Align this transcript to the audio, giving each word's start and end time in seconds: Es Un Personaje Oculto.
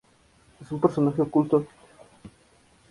Es 0.59 0.71
Un 0.71 0.81
Personaje 0.81 1.21
Oculto. 1.21 1.67